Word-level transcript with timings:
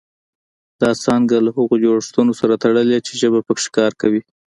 دا 0.81 0.89
څانګه 1.03 1.35
له 1.45 1.51
هغو 1.57 1.75
جوړښتونو 1.83 2.31
سره 2.41 2.61
تړلې 2.63 2.99
چې 3.05 3.11
ژبه 3.21 3.39
پکې 3.47 3.67
کار 3.77 3.91
کوي 4.01 4.21